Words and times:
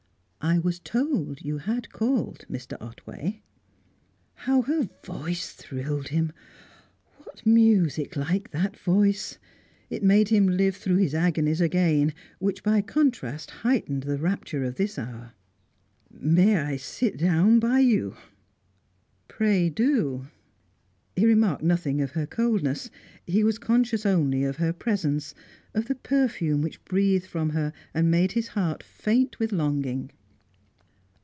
"I 0.43 0.57
was 0.57 0.79
told 0.79 1.43
you 1.45 1.59
had 1.59 1.91
called, 1.91 2.45
Mr. 2.49 2.75
Otway." 2.81 3.43
How 4.33 4.63
her 4.63 4.89
voice 5.05 5.53
thrilled 5.53 6.07
him! 6.07 6.33
What 7.17 7.45
music 7.45 8.15
like 8.15 8.49
that 8.49 8.75
voice! 8.75 9.37
It 9.91 10.01
made 10.03 10.29
him 10.29 10.47
live 10.47 10.75
through 10.75 10.95
his 10.95 11.13
agonies 11.13 11.61
again, 11.61 12.11
which 12.39 12.63
by 12.63 12.81
contrast 12.81 13.51
heightened 13.51 14.01
the 14.01 14.17
rapture 14.17 14.63
of 14.63 14.77
this 14.77 14.97
hour. 14.97 15.33
"May 16.09 16.57
I 16.57 16.75
sit 16.75 17.17
down 17.17 17.59
by 17.59 17.81
you?" 17.81 18.15
"Pray 19.27 19.69
do." 19.69 20.25
He 21.15 21.27
remarked 21.27 21.61
nothing 21.63 22.01
of 22.01 22.11
her 22.11 22.25
coldness; 22.25 22.89
he 23.27 23.43
was 23.43 23.59
conscious 23.59 24.07
only 24.07 24.43
of 24.43 24.55
her 24.55 24.73
presence, 24.73 25.35
of 25.75 25.85
the 25.85 25.93
perfume 25.95 26.63
which 26.63 26.83
breathed 26.83 27.27
from 27.27 27.51
her 27.51 27.73
and 27.93 28.09
made 28.09 28.31
his 28.31 28.49
heart 28.49 28.81
faint 28.81 29.37
with 29.37 29.51
longing. 29.51 30.09